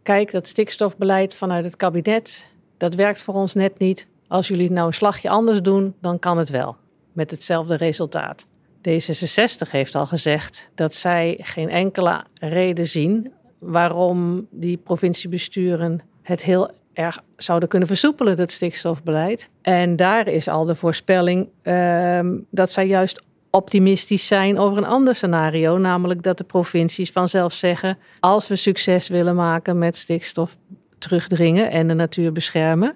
[0.04, 4.08] kijk, dat stikstofbeleid vanuit het kabinet, dat werkt voor ons net niet.
[4.28, 6.76] Als jullie nou een slagje anders doen, dan kan het wel.
[7.13, 8.46] Met hetzelfde resultaat.
[8.90, 16.72] D66 heeft al gezegd dat zij geen enkele reden zien waarom die provinciebesturen het heel
[16.94, 19.50] erg zouden kunnen versoepelen, dat stikstofbeleid.
[19.62, 22.20] En daar is al de voorspelling uh,
[22.52, 27.98] dat zij juist optimistisch zijn over een ander scenario, namelijk dat de provincies vanzelf zeggen:
[28.20, 30.58] als we succes willen maken met stikstof
[30.98, 32.96] terugdringen en de natuur beschermen,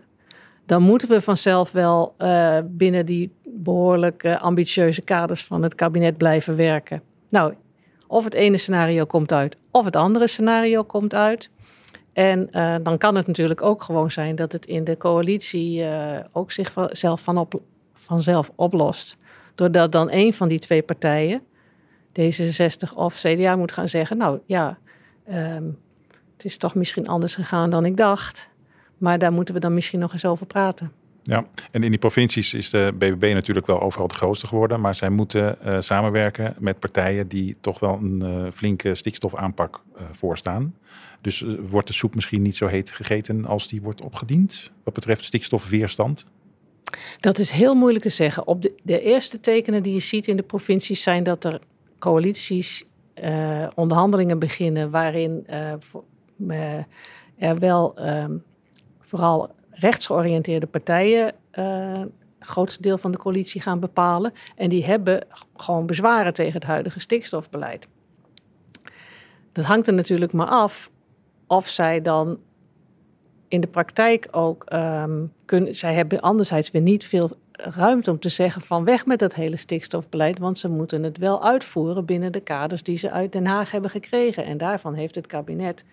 [0.72, 6.56] dan moeten we vanzelf wel uh, binnen die behoorlijk ambitieuze kaders van het kabinet blijven
[6.56, 7.02] werken.
[7.30, 7.54] Nou,
[8.08, 11.50] of het ene scenario komt uit, of het andere scenario komt uit.
[12.14, 15.86] En uh, dan kan het natuurlijk ook gewoon zijn dat het in de coalitie
[16.32, 17.62] ook zichzelf van op,
[17.94, 19.18] vanzelf oplost.
[19.56, 21.42] Doordat dan een van die twee partijen,
[22.20, 24.78] D66 of CDA, moet gaan zeggen: Nou ja,
[25.30, 25.80] um,
[26.34, 28.51] het is toch misschien anders gegaan dan ik dacht.
[29.02, 30.92] Maar daar moeten we dan misschien nog eens over praten.
[31.24, 34.82] Ja, en in die provincies is de BBB natuurlijk wel overal de grootste geworden.
[34.82, 40.02] Maar zij moeten uh, samenwerken met partijen die toch wel een uh, flinke stikstofaanpak uh,
[40.12, 40.76] voorstaan.
[41.22, 45.24] Dus wordt de soep misschien niet zo heet gegeten als die wordt opgediend wat betreft
[45.24, 46.26] stikstofweerstand?
[47.20, 48.48] Dat is heel moeilijk te zeggen.
[48.48, 51.60] Op de, de eerste tekenen die je ziet in de provincies zijn dat er
[52.00, 52.86] coalities,
[53.76, 55.48] onderhandelingen beginnen waarin
[57.38, 58.38] er wel ehm,
[59.12, 64.34] vooral rechtsgeoriënteerde partijen het grootste deel van de coalitie gaan bepalen.
[64.56, 67.88] En die hebben gewoon bezwaren tegen het huidige stikstofbeleid.
[69.52, 70.92] Dat hangt er natuurlijk maar af
[71.48, 72.40] of zij dan
[73.48, 75.76] in de praktijk ook um, kunnen.
[75.76, 79.56] Zij hebben anderzijds weer niet veel ruimte om te zeggen van weg met dat hele
[79.56, 83.72] stikstofbeleid, want ze moeten het wel uitvoeren binnen de kaders die ze uit Den Haag
[83.72, 84.46] hebben gekregen.
[84.46, 85.84] En daarvan heeft het kabinet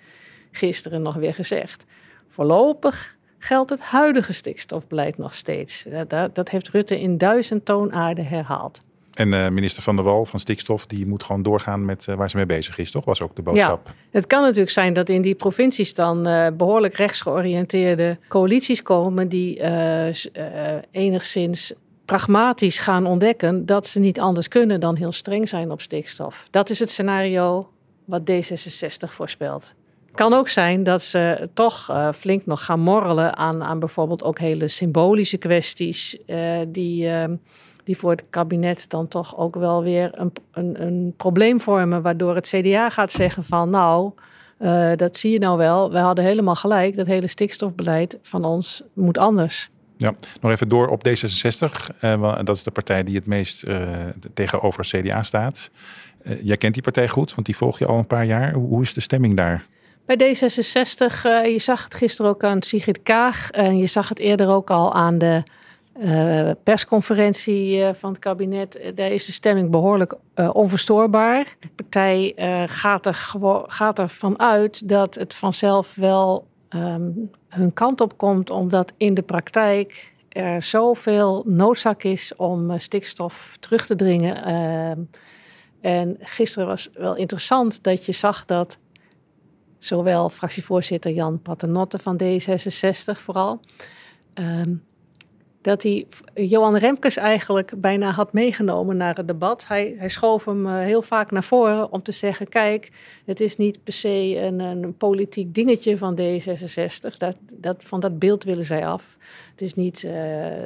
[0.51, 1.85] gisteren nog weer gezegd.
[2.29, 5.87] Voorlopig geldt het huidige stikstofbeleid nog steeds.
[6.07, 8.81] Dat, dat heeft Rutte in duizend toonaarden herhaald.
[9.15, 12.31] En uh, minister Van der Wal van Stikstof, die moet gewoon doorgaan met uh, waar
[12.31, 13.05] ze mee bezig is, toch?
[13.05, 13.87] Was ook de boodschap.
[13.87, 19.29] Ja, het kan natuurlijk zijn dat in die provincies dan uh, behoorlijk rechtsgeoriënteerde coalities komen
[19.29, 19.61] die
[20.91, 21.73] enigszins
[22.05, 26.47] pragmatisch gaan ontdekken dat ze niet anders kunnen dan heel streng zijn op stikstof.
[26.51, 27.71] Dat is het scenario
[28.05, 29.75] wat D66 voorspelt
[30.19, 34.39] kan ook zijn dat ze toch uh, flink nog gaan morrelen aan, aan bijvoorbeeld ook
[34.39, 36.19] hele symbolische kwesties.
[36.27, 37.25] Uh, die, uh,
[37.85, 42.03] die voor het kabinet dan toch ook wel weer een, een, een probleem vormen.
[42.03, 44.13] Waardoor het CDA gaat zeggen van nou,
[44.61, 45.93] Uh, dat zie je nou wel.
[45.93, 46.97] We hadden helemaal gelijk.
[46.97, 49.71] Dat hele stikstofbeleid van ons moet anders.
[49.97, 51.97] Ja, nog even door op D66.
[52.01, 53.65] Uh, dat is de partij die het meest
[54.35, 55.71] tegenover CDA staat.
[56.43, 58.53] jij kent die partij goed, want die volg je al een paar jaar.
[58.53, 59.67] Hoe is de stemming daar?
[60.09, 63.51] Bij D66, je zag het gisteren ook aan Sigrid Kaag.
[63.51, 65.43] En je zag het eerder ook al aan de
[66.01, 70.15] uh, persconferentie uh, van het kabinet, daar is de stemming behoorlijk
[70.53, 71.57] onverstoorbaar.
[71.61, 72.33] De partij
[72.67, 73.15] gaat, er
[73.67, 79.23] gaat ervan uit dat het vanzelf wel um, hun kant op komt, omdat in de
[79.23, 84.45] praktijk er zoveel noodzaak is om stikstof terug te dringen.
[84.45, 85.01] Ehm,
[85.81, 88.79] en gisteren was wel interessant dat je zag dat
[89.79, 93.61] zowel fractievoorzitter Jan Paternotte van D66 vooral.
[94.35, 94.83] Um,
[95.69, 99.67] dat hij Johan Remkes eigenlijk bijna had meegenomen naar het debat.
[99.67, 102.91] Hij, hij schoof hem eh, heel vaak naar voren om te zeggen: kijk,
[103.25, 107.17] het is niet per se een, een politiek dingetje van D66.
[107.19, 109.17] Dat, dat, van dat beeld willen zij af.
[109.51, 110.13] Het is niet uh,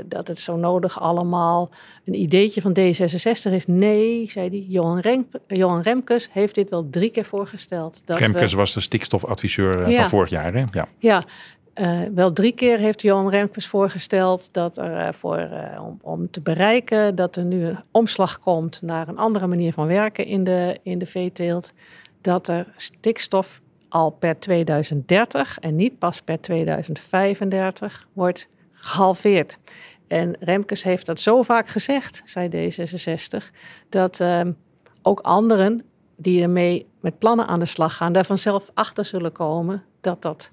[0.05, 1.71] dat het zo nodig allemaal
[2.05, 3.67] een ideetje van D66 is.
[3.67, 8.03] Nee, zei hij, Johan, Johan Remkes heeft dit wel drie keer voorgesteld.
[8.05, 10.55] Dat Remkes was de stikstofadviseur eh, van vorig jaar.
[10.55, 10.65] Hè?
[10.73, 10.89] Ja.
[10.99, 11.25] ja,
[11.75, 16.31] uh, wel drie keer heeft Johan Remkes voorgesteld dat er uh, voor, uh, om, om,
[16.31, 20.45] te bereiken dat er nu een omslag komt naar een andere manier van werken in
[20.45, 21.73] de, in de veeteelt.
[22.21, 29.59] Dat er stikstof al per 2030 en niet pas per 2035 wordt gehalveerd.
[30.07, 33.51] En Remkes heeft dat zo vaak gezegd, zei D66,
[33.89, 34.53] dat ehm,
[35.03, 35.83] ook anderen
[36.17, 40.53] die ermee met plannen aan de slag gaan, daar vanzelf achter zullen komen dat dat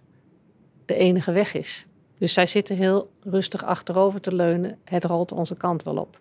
[0.90, 1.86] de enige weg is.
[2.18, 4.78] Dus zij zitten heel rustig achterover te leunen.
[4.84, 6.20] Het rolt onze kant wel op.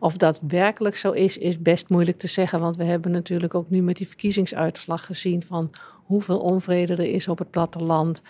[0.00, 2.60] Of dat werkelijk zo is, is best moeilijk te zeggen.
[2.60, 5.70] Want we hebben natuurlijk ook nu met die verkiezingsuitslag gezien van
[6.04, 8.22] hoeveel onvrede er is op het platteland.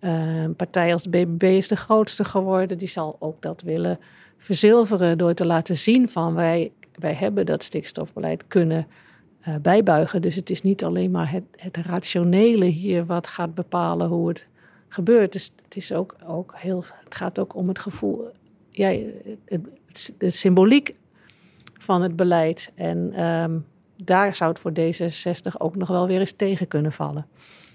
[0.00, 2.78] Een partij als de BBB is de grootste geworden.
[2.78, 3.98] Die zal ook dat willen
[4.36, 8.86] verzilveren door te laten zien van wij, wij hebben dat stikstofbeleid kunnen
[9.48, 10.22] uh, bijbuigen.
[10.22, 14.46] Dus het is niet alleen maar het, het rationele hier wat gaat bepalen hoe het
[14.96, 15.32] gebeurt.
[15.32, 18.30] Dus het, is ook, ook heel, het gaat ook om het gevoel,
[18.70, 18.96] ja,
[19.44, 20.94] het, de symboliek
[21.78, 22.72] van het beleid.
[22.74, 23.64] En um,
[24.04, 27.26] daar zou het voor D66 ook nog wel weer eens tegen kunnen vallen.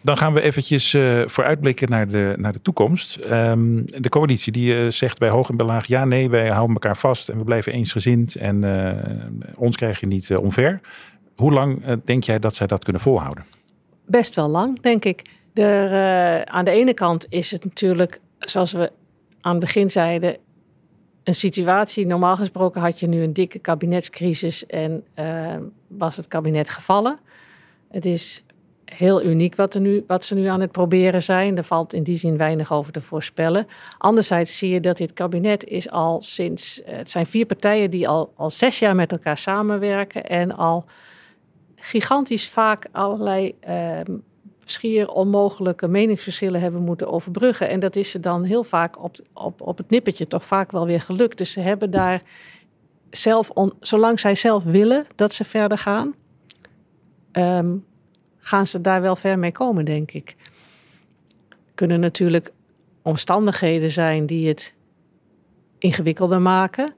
[0.04, 3.20] Dan gaan we eventjes uh, vooruitblikken naar de, naar de toekomst.
[3.26, 5.86] Um, de coalitie die uh, zegt bij hoog en bij laag...
[5.86, 8.36] ja, nee, wij houden elkaar vast en we blijven eensgezind...
[8.36, 8.92] en uh,
[9.56, 10.80] ons krijg je niet omver.
[11.36, 13.46] Hoe lang denk jij dat zij dat kunnen volhouden?
[14.06, 15.22] Best wel lang, denk ik.
[15.54, 18.92] Uh, aan de ene kant is het natuurlijk, zoals we
[19.42, 20.38] aan het begin zeiden,
[21.24, 22.06] een situatie.
[22.06, 25.56] Normaal gesproken had je nu een dikke kabinetscrisis en uh,
[25.88, 27.20] was het kabinet gevallen.
[27.90, 28.44] Het is
[28.86, 31.58] heel uniek wat, er nu, wat ze nu aan het proberen zijn.
[31.58, 33.68] Er valt in die zin weinig over te voorspellen.
[33.98, 36.82] Anderzijds zie je dat dit kabinet is al sinds...
[36.86, 40.26] Het zijn vier partijen die al, al zes jaar met elkaar samenwerken...
[40.26, 40.86] en al
[41.76, 44.00] gigantisch vaak allerlei uh,
[44.72, 47.70] schier onmogelijke meningsverschillen hebben moeten overbruggen.
[47.70, 50.86] En dat is ze dan heel vaak op, op, op het nippertje toch vaak wel
[50.86, 51.38] weer gelukt.
[51.38, 52.22] Dus ze hebben daar
[53.10, 56.16] zelf, zolang zij zelf willen dat ze verder gaan,
[57.32, 57.86] um,
[58.38, 60.36] gaan ze daar wel ver mee komen, denk ik.
[61.76, 62.52] Kunnen natuurlijk
[63.02, 64.74] omstandigheden zijn die het
[65.78, 66.94] ingewikkelder maken.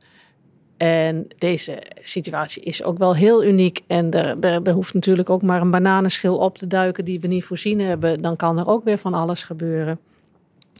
[0.83, 3.81] En deze situatie is ook wel heel uniek.
[3.87, 7.43] En er, er, hoeft natuurlijk ook maar een bananenschil op te duiken die we niet
[7.43, 8.21] voorzien hebben.
[8.21, 9.99] Dan kan er ook weer van alles gebeuren.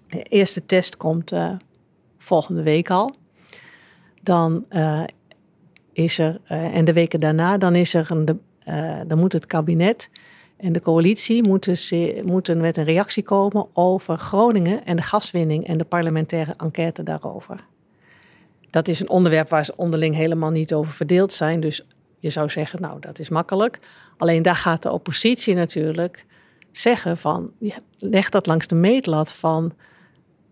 [0.07, 1.51] De eerste test komt uh,
[2.17, 3.13] volgende week al.
[4.21, 5.03] Dan uh,
[5.93, 8.41] is er, uh, en de weken daarna, dan is er een,
[9.07, 10.09] dan moet het kabinet
[10.57, 11.77] en de coalitie moeten,
[12.25, 17.71] moeten met een reactie komen over Groningen en de gaswinning en de parlementaire enquête daarover
[18.73, 21.59] dat is een onderwerp waar ze onderling helemaal niet over verdeeld zijn.
[21.59, 21.85] Dus
[22.17, 23.79] je zou zeggen, nou, dat is makkelijk.
[24.17, 26.25] Alleen daar gaat de oppositie natuurlijk
[26.71, 27.51] zeggen van,
[27.97, 29.73] leg dat langs de meetlat van,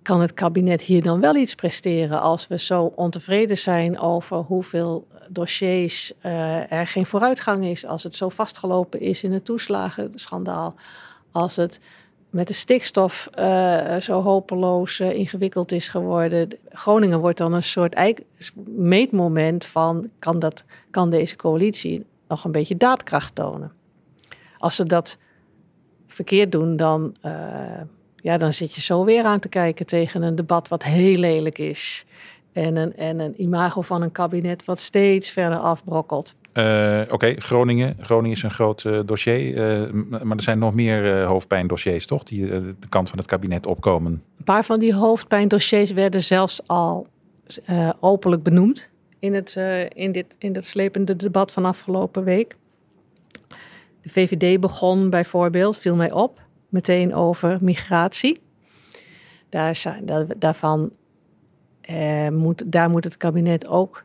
[0.01, 5.07] kan het kabinet hier dan wel iets presteren als we zo ontevreden zijn over hoeveel
[5.29, 10.75] dossiers uh, er geen vooruitgang is, als het zo vastgelopen is in het toeslagenschandaal,
[11.31, 11.79] als het
[12.31, 16.49] met de stikstof uh, zo hopeloos uh, ingewikkeld is geworden.
[16.69, 18.23] Groningen wordt dan een soort
[18.65, 23.71] meetmoment van kan, dat, kan deze coalitie nog een beetje daadkracht tonen.
[24.57, 25.17] Als ze dat
[26.07, 27.31] verkeerd doen, dan, uh,
[28.15, 31.59] ja, dan zit je zo weer aan te kijken tegen een debat wat heel lelijk
[31.59, 32.05] is.
[32.53, 36.35] En een, en een imago van een kabinet wat steeds verder afbrokkelt.
[36.53, 37.97] Uh, Oké, Groningen.
[38.01, 39.83] Groningen is een groot uh, dossier.
[39.83, 39.91] Uh,
[40.23, 42.23] maar er zijn nog meer hoofdpijndossiers, toch?
[42.23, 44.11] Die de kant van het kabinet opkomen.
[44.37, 47.07] Een paar van die hoofdpijndossiers werden zelfs al
[47.99, 49.55] openlijk benoemd in het,
[49.93, 52.55] in, dit, in het slepende debat van afgelopen week.
[54.01, 58.41] De VVD begon bijvoorbeeld, viel mij op, meteen over migratie.
[59.49, 59.83] Daar,
[60.37, 60.91] daarvan
[62.31, 64.03] moet, daar moet het kabinet ook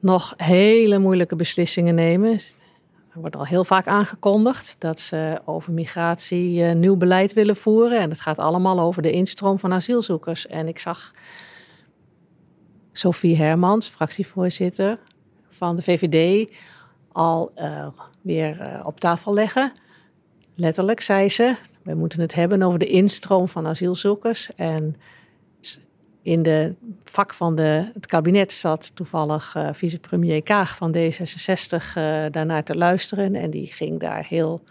[0.00, 2.40] nog hele moeilijke beslissingen nemen.
[3.12, 8.00] Er wordt al heel vaak aangekondigd dat ze over migratie uh, nieuw beleid willen voeren.
[8.00, 10.46] En het gaat allemaal over de instroom van asielzoekers.
[10.46, 11.12] En ik zag
[12.92, 14.98] Sophie Hermans, fractievoorzitter
[15.48, 16.48] van de VVD,
[17.12, 17.86] al uh,
[18.20, 19.72] weer uh, op tafel leggen.
[20.54, 24.54] Letterlijk zei ze: we moeten het hebben over de instroom van asielzoekers.
[24.54, 24.96] En
[26.26, 32.24] in de vak van de, het kabinet zat toevallig uh, vicepremier Kaag van D66 uh,
[32.30, 33.34] daarnaar te luisteren.
[33.34, 34.62] En die ging daar heel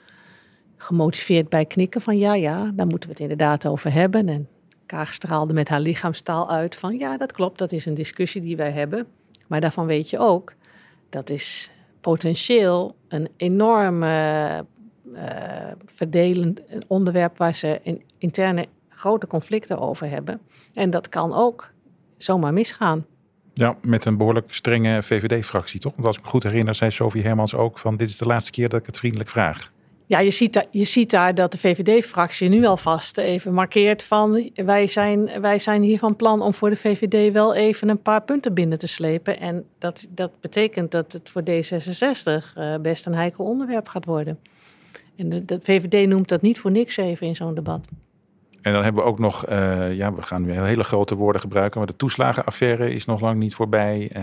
[0.78, 4.30] gemotiveerd bij knikken van ja, ja, daar moeten we het inderdaad over hebben.
[4.30, 4.48] En
[4.86, 8.58] Kaag straalde met haar lichaamstaal uit van ja, dat klopt, dat is een discussie die
[8.58, 9.08] wij hebben.
[9.48, 10.54] Maar daarvan weet je ook,
[11.10, 14.60] dat is potentieel een enorm uh,
[15.86, 18.66] verdelend onderwerp waar ze in interne
[18.96, 20.42] grote conflicten over hebben.
[20.74, 21.72] En dat kan ook
[22.18, 23.06] zomaar misgaan.
[23.54, 25.94] Ja, met een behoorlijk strenge VVD-fractie, toch?
[25.96, 27.98] Want als ik me goed herinner, zei Sophie Hermans ook van...
[27.98, 29.74] dit is de laatste keer dat ik het vriendelijk vraag.
[30.06, 34.50] Ja, je ziet, daar, je ziet daar dat de VVD-fractie nu alvast even markeert van...
[34.56, 38.22] Wij zijn, wij zijn hier van plan om voor de VVD wel even een paar
[38.22, 39.40] punten binnen te slepen.
[39.40, 44.40] En dat, dat betekent dat het voor D66 uh, best een heikel onderwerp gaat worden.
[45.16, 47.88] En de, de VVD noemt dat niet voor niks even in zo'n debat.
[48.66, 51.78] En dan hebben we ook nog, uh, ja, we gaan weer hele grote woorden gebruiken,
[51.80, 54.02] maar de toeslagenaffaire is nog lang niet voorbij.
[54.02, 54.20] Uh,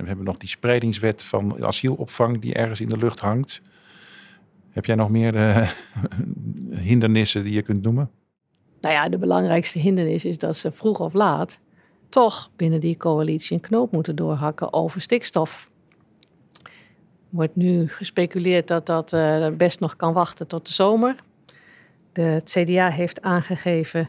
[0.00, 3.60] we hebben nog die spreidingswet van asielopvang die ergens in de lucht hangt.
[4.70, 5.70] Heb jij nog meer uh,
[6.90, 8.10] hindernissen die je kunt noemen?
[8.80, 11.58] Nou ja, de belangrijkste hindernis is dat ze vroeg of laat
[12.08, 15.70] toch binnen die coalitie een knoop moeten doorhakken over stikstof.
[17.28, 19.16] Wordt nu gespeculeerd dat dat
[19.56, 21.16] best nog kan wachten tot de zomer.
[22.12, 24.08] De, CDA heeft aangegeven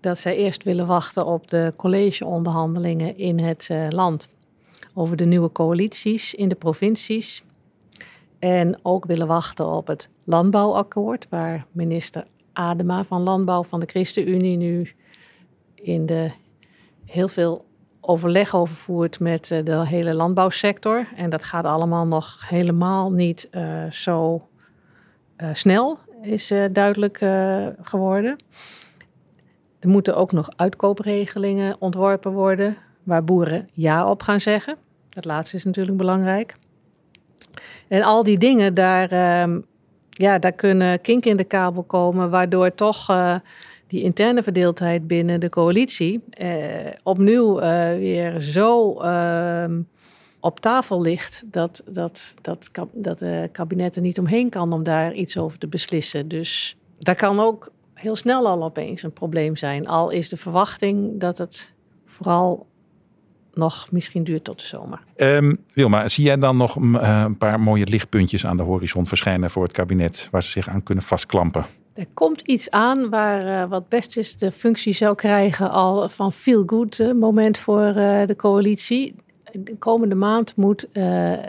[0.00, 4.28] dat zij eerst willen wachten op de collegeonderhandelingen in het uh, land
[4.94, 7.44] over de nieuwe coalities in de provincies.
[8.38, 14.56] En ook willen wachten op het landbouwakkoord, waar minister Adema van Landbouw van de ChristenUnie
[14.56, 14.92] nu
[15.74, 16.30] in de
[17.04, 17.64] heel veel
[18.00, 21.08] overleg over voert met uh, de hele landbouwsector.
[21.16, 24.46] En dat gaat allemaal nog helemaal niet uh, zo
[25.52, 28.36] snel is uh, duidelijk uh, geworden.
[29.80, 34.76] Er moeten ook nog uitkoopregelingen ontworpen worden, waar boeren ja op gaan zeggen.
[35.08, 36.56] Dat laatste is natuurlijk belangrijk.
[37.88, 39.56] En al die dingen, daar, uh,
[40.10, 43.34] ja, daar kunnen kink in de kabel komen, waardoor toch uh,
[43.86, 46.24] die interne verdeeldheid binnen de coalitie
[47.02, 47.60] opnieuw
[47.98, 49.80] weer zo ehm,
[50.42, 55.12] op tafel ligt, dat, dat, dat, dat de kabinet er niet omheen kan om daar
[55.12, 56.28] iets over te beslissen.
[56.28, 59.86] Dus daar kan ook heel snel al opeens een probleem zijn.
[59.86, 61.72] Al is de verwachting dat het
[62.06, 62.66] vooral
[63.54, 65.00] nog misschien duurt tot de zomer.
[65.16, 69.50] Um, Wilma, zie jij dan nog uh, een paar mooie lichtpuntjes aan de horizon verschijnen
[69.50, 71.66] voor het kabinet waar ze zich aan kunnen vastklampen?
[71.94, 76.32] Er komt iets aan waar uh, wat best is de functie zou krijgen al van
[76.32, 77.92] feel good uh, moment voor
[78.26, 79.14] de coalitie
[79.58, 80.92] de komende maand moet uh,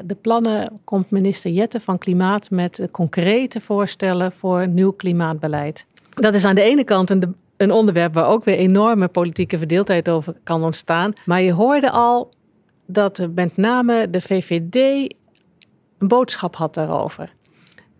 [0.05, 5.85] de plannen, komt minister Jette van Klimaat met concrete voorstellen voor nieuw klimaatbeleid.
[6.09, 7.35] Dat is aan de ene kant een,
[7.71, 11.13] onderwerp waar ook weer enorme politieke verdeeldheid over kan ontstaan.
[11.25, 12.33] Maar je hoorde al
[12.85, 14.75] dat met name de VVD
[15.97, 17.33] een boodschap had daarover.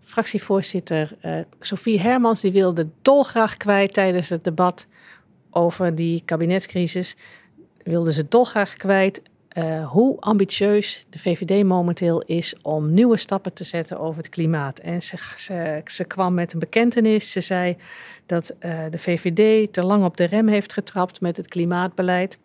[0.00, 4.86] Fractievoorzitter uh, Sophie Hermans die wilde dolgraag kwijt tijdens het debat
[5.50, 7.16] over die kabinetscrisis.
[7.82, 9.22] Wilde ze dolgraag kwijt
[9.54, 14.78] uh, hoe ambitieus de VVD momenteel is om nieuwe stappen te zetten over het klimaat.
[14.78, 15.16] En ze,
[15.84, 17.32] ze, kwam met een bekentenis.
[17.32, 17.76] Ze zei
[18.26, 22.38] dat uh, de VVD te lang op de rem heeft getrapt met het klimaatbeleid.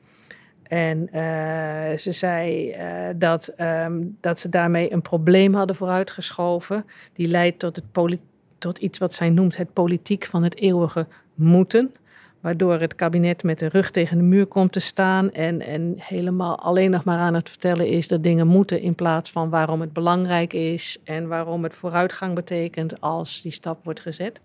[0.64, 2.76] En uh, ze zei
[3.16, 6.86] dat, um, dat ze daarmee een probleem hadden vooruitgeschoven.
[7.14, 8.20] Die leidt tot, het
[8.58, 11.94] tot iets wat zij noemt het politiek van het eeuwige moeten
[12.42, 16.60] waardoor het kabinet met de rug tegen de muur komt te staan en, en helemaal
[16.60, 19.94] alleen nog maar aan het vertellen is dat dingen moeten in plaats van waarom het
[19.94, 24.40] belangrijk is en waarom het vooruitgang betekent als die stap wordt gezet.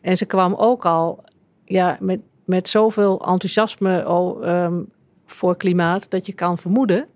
[0.00, 1.24] En ze kwam ook al
[1.64, 4.88] ja, met, met zoveel enthousiasme oh, um,
[5.26, 7.06] voor klimaat dat je kan vermoeden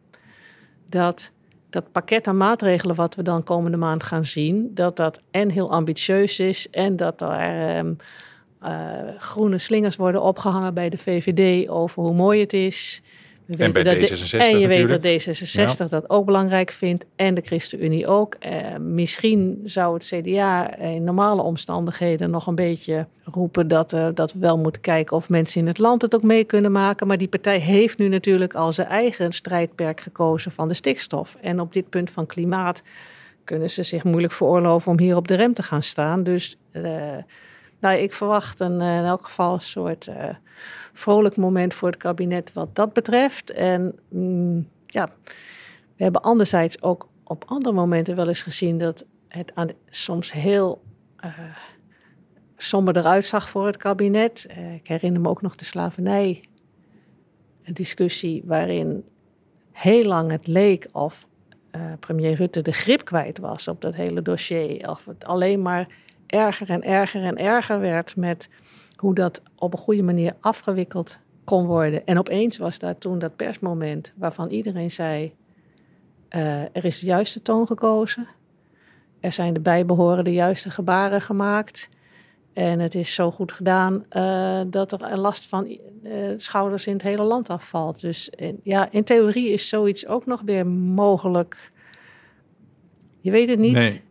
[0.88, 1.32] dat
[1.72, 5.70] dat pakket aan maatregelen wat we dan komende maand gaan zien, dat dat en heel
[5.70, 8.06] ambitieus is en dat ehm, eh,
[9.18, 13.02] groene slingers worden opgehangen bij de VVD over hoe mooi het is.
[13.56, 15.02] We en bij dat D66 En je natuurlijk.
[15.02, 18.34] weet dat D66 dat ook belangrijk vindt en de ChristenUnie ook.
[18.34, 24.32] Eh, misschien zou het CDA in normale omstandigheden nog een beetje roepen dat, uh, dat
[24.32, 27.06] we wel moeten kijken of mensen in het land het ook mee kunnen maken.
[27.06, 31.36] Maar die partij heeft nu natuurlijk al zijn eigen strijdperk gekozen van de stikstof.
[31.40, 32.82] En op dit punt van klimaat
[33.44, 36.22] kunnen ze zich moeilijk veroorloven om hier op de rem te gaan staan.
[36.22, 36.92] Dus uh,
[37.82, 40.08] nou, ik verwacht een, in elk geval een soort
[40.92, 43.50] vrolijk moment voor het kabinet wat dat betreft.
[43.50, 45.08] En mm, ja,
[45.96, 50.82] we hebben anderzijds ook op andere momenten wel eens gezien dat het aan, soms heel
[51.24, 51.30] uh,
[52.56, 54.46] somber eruit zag voor het kabinet.
[54.74, 56.44] Ik herinner me ook nog de slavernij
[57.64, 59.04] discussie waarin
[59.72, 61.28] heel lang het leek of
[62.00, 64.88] premier Rutte de grip kwijt was op dat hele dossier.
[64.88, 65.86] Of het alleen maar
[66.32, 68.48] erger en erger en erger werd met
[68.96, 72.06] hoe dat op een goede manier afgewikkeld kon worden.
[72.06, 75.34] En opeens was daar toen dat persmoment waarvan iedereen zei:
[76.30, 78.26] uh, er is de juiste toon gekozen.
[79.20, 81.88] Er zijn de bijbehorende juiste gebaren gemaakt.
[82.52, 85.78] En het is zo goed gedaan uh, dat er last van uh,
[86.36, 88.00] schouders in het hele land afvalt.
[88.00, 91.72] Dus in, ja, in theorie is zoiets ook nog weer mogelijk.
[93.20, 93.72] Je weet het niet.
[93.72, 94.02] Nee.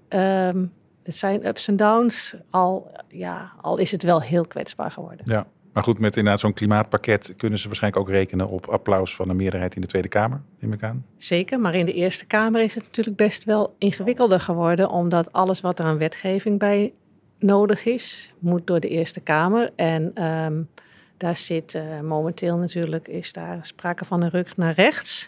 [0.47, 0.72] Um,
[1.03, 5.25] het zijn ups en downs, al, ja, al is het wel heel kwetsbaar geworden.
[5.25, 9.27] Ja, maar goed, met inderdaad zo'n klimaatpakket kunnen ze waarschijnlijk ook rekenen op applaus van
[9.27, 11.05] de meerderheid in de Tweede Kamer, neem ik aan.
[11.17, 15.61] Zeker, maar in de Eerste Kamer is het natuurlijk best wel ingewikkelder geworden, omdat alles
[15.61, 16.93] wat er aan wetgeving bij
[17.39, 19.71] nodig is, moet door de Eerste Kamer.
[19.75, 20.69] En um,
[21.17, 25.25] daar zit uh, momenteel natuurlijk, is daar sprake van een ruk naar rechts.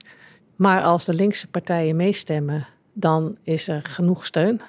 [0.55, 4.61] Maar als de linkse partijen meestemmen, dan is er genoeg steun.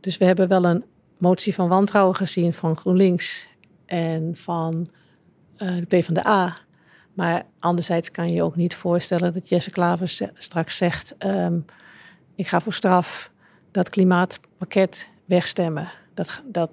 [0.00, 0.84] Dus we hebben wel een
[1.18, 3.46] motie van wantrouwen gezien van GroenLinks
[3.86, 4.88] en van
[5.62, 6.56] uh, de PvdA.
[7.14, 11.64] Maar anderzijds kan je ook niet voorstellen dat Jesse Klaver straks zegt: um,
[12.34, 13.30] Ik ga voor straf
[13.70, 15.88] dat klimaatpakket wegstemmen.
[16.14, 16.70] Dat, dat,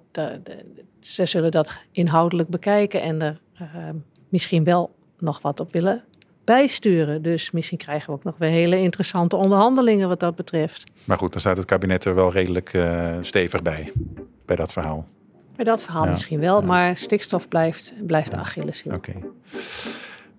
[1.00, 3.90] ze zullen dat inhoudelijk bekijken en er uh,
[4.30, 6.04] misschien wel nog wat op willen
[6.46, 7.22] bijsturen.
[7.22, 10.84] Dus misschien krijgen we ook nog weer hele interessante onderhandelingen wat dat betreft.
[11.04, 13.91] Maar goed, dan staat het kabinet er wel redelijk uh, stevig bij,
[14.46, 15.08] bij dat verhaal.
[15.56, 16.12] Bij dat verhaal ja.
[16.12, 16.66] misschien wel, ja.
[16.66, 18.93] maar stikstof blijft, blijft de Achilleshiel.
[18.93, 19.10] Oké.
[19.10, 19.30] Okay.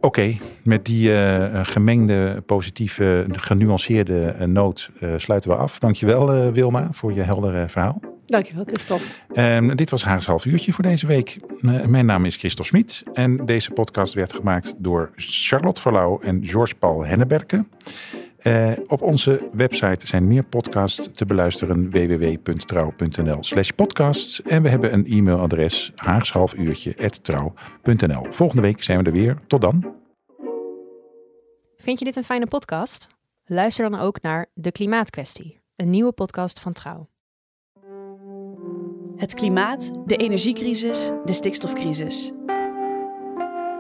[0.01, 5.79] Oké, okay, met die uh, gemengde, positieve, genuanceerde uh, noot sluiten we af.
[5.79, 8.01] Dankjewel Wilma voor je heldere verhaal.
[8.27, 9.05] Dankjewel Christophe.
[9.33, 11.39] Uh, dit was Haags half uurtje voor deze week.
[11.61, 16.45] Uh, mijn naam is Christophe Smit en deze podcast werd gemaakt door Charlotte Verlauw en
[16.45, 17.65] George Paul Henneberke.
[18.43, 24.93] Uh, op onze website zijn meer podcasts te beluisteren www.trouw.nl slash podcasts en we hebben
[24.93, 29.39] een e-mailadres haagshalfuurtje.trouw.nl Volgende week zijn we er weer.
[29.47, 29.95] Tot dan.
[31.77, 33.07] Vind je dit een fijne podcast?
[33.45, 37.09] Luister dan ook naar De Klimaatkwestie, een nieuwe podcast van Trouw.
[39.17, 42.33] Het klimaat, de energiecrisis, de stikstofcrisis.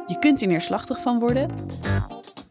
[0.07, 1.51] Je kunt er neerslachtig van worden,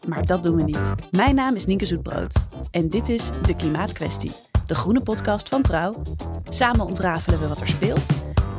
[0.08, 0.94] maar dat doen we niet.
[1.12, 2.34] Mijn naam is Nienke Zoetbrood
[2.72, 4.32] en dit is De Klimaatkwestie,
[4.66, 6.02] de groene podcast van Trouw.
[6.50, 8.10] Samen ontrafelen we wat er speelt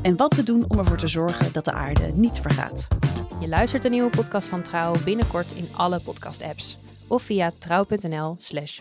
[0.03, 2.89] en wat we doen om ervoor te zorgen dat de aarde niet vergaat.
[3.41, 8.81] Je luistert een nieuwe podcast van Trouw binnenkort in alle podcast-apps of via trouw.nl/slash